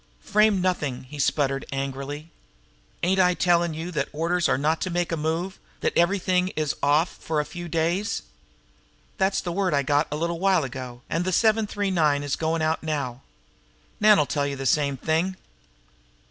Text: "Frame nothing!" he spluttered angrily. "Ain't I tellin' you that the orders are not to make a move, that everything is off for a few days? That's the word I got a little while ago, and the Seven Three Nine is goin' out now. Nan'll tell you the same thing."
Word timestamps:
"Frame 0.23 0.61
nothing!" 0.61 1.03
he 1.03 1.19
spluttered 1.19 1.63
angrily. 1.71 2.31
"Ain't 3.03 3.19
I 3.19 3.35
tellin' 3.35 3.75
you 3.75 3.91
that 3.91 4.11
the 4.11 4.17
orders 4.17 4.49
are 4.49 4.57
not 4.57 4.81
to 4.81 4.89
make 4.89 5.11
a 5.11 5.15
move, 5.15 5.59
that 5.81 5.95
everything 5.95 6.47
is 6.55 6.75
off 6.81 7.17
for 7.17 7.39
a 7.39 7.45
few 7.45 7.67
days? 7.69 8.23
That's 9.19 9.41
the 9.41 9.51
word 9.51 9.75
I 9.75 9.83
got 9.83 10.07
a 10.11 10.17
little 10.17 10.39
while 10.39 10.63
ago, 10.63 11.03
and 11.07 11.23
the 11.23 11.31
Seven 11.31 11.67
Three 11.67 11.91
Nine 11.91 12.23
is 12.23 12.35
goin' 12.35 12.63
out 12.63 12.81
now. 12.81 13.21
Nan'll 13.99 14.25
tell 14.25 14.47
you 14.47 14.55
the 14.55 14.65
same 14.65 14.97
thing." 14.97 15.35